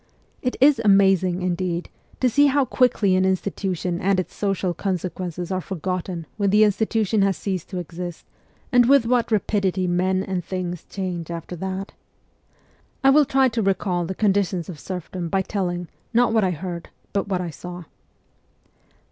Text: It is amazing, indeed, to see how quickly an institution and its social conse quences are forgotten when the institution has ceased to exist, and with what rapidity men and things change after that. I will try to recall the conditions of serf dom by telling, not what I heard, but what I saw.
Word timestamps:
It 0.41 0.57
is 0.59 0.81
amazing, 0.83 1.43
indeed, 1.43 1.87
to 2.21 2.27
see 2.27 2.47
how 2.47 2.65
quickly 2.65 3.15
an 3.15 3.23
institution 3.23 3.99
and 4.01 4.19
its 4.19 4.33
social 4.33 4.73
conse 4.73 5.07
quences 5.11 5.51
are 5.51 5.61
forgotten 5.61 6.25
when 6.37 6.49
the 6.49 6.63
institution 6.63 7.21
has 7.21 7.37
ceased 7.37 7.69
to 7.69 7.77
exist, 7.77 8.25
and 8.71 8.89
with 8.89 9.05
what 9.05 9.31
rapidity 9.31 9.85
men 9.85 10.23
and 10.23 10.43
things 10.43 10.85
change 10.85 11.29
after 11.29 11.55
that. 11.57 11.91
I 13.03 13.11
will 13.11 13.25
try 13.25 13.47
to 13.49 13.61
recall 13.61 14.05
the 14.05 14.15
conditions 14.15 14.69
of 14.69 14.79
serf 14.79 15.11
dom 15.11 15.29
by 15.29 15.43
telling, 15.43 15.87
not 16.15 16.33
what 16.33 16.43
I 16.43 16.49
heard, 16.49 16.89
but 17.13 17.27
what 17.27 17.39
I 17.39 17.51
saw. 17.51 17.83